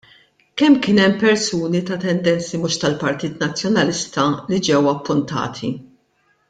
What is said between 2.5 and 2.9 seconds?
mhux